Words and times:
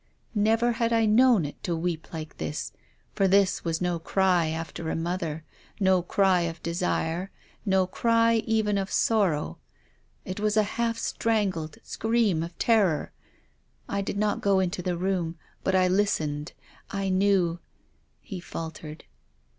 Never 0.33 0.71
had 0.71 0.91
I 0.91 1.05
known 1.05 1.45
it 1.45 1.61
to 1.61 1.73
THE 1.73 1.75
DEAD 1.75 1.83
CHILD. 1.83 1.83
207 1.83 1.83
weep 1.83 2.13
like 2.31 2.37
this; 2.39 2.71
for 3.13 3.27
this 3.27 3.63
was 3.63 3.81
no 3.81 3.99
cry 3.99 4.47
after 4.47 4.89
a 4.89 4.95
mother, 4.95 5.43
no 5.79 6.01
cry 6.01 6.41
of 6.41 6.63
desire, 6.63 7.29
no 7.67 7.85
cry 7.85 8.37
even 8.47 8.79
of 8.79 8.91
sorrow. 8.91 9.59
It 10.25 10.39
was 10.39 10.57
a 10.57 10.63
half 10.63 10.97
strangled 10.97 11.77
scream 11.83 12.41
of 12.41 12.57
terror, 12.57 13.11
I 13.87 14.01
did 14.01 14.17
not 14.17 14.41
go 14.41 14.59
into 14.59 14.81
the 14.81 14.97
room, 14.97 15.37
but 15.63 15.75
as 15.75 15.85
I 15.85 15.93
listened, 15.93 16.53
I 16.89 17.09
knew 17.09 17.59
—"He 18.31 18.39
faltered. 18.39 19.03